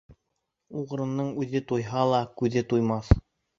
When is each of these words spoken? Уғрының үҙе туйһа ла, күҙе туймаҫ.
Уғрының 0.83 1.29
үҙе 1.45 1.63
туйһа 1.73 2.09
ла, 2.15 2.25
күҙе 2.43 2.67
туймаҫ. 2.75 3.15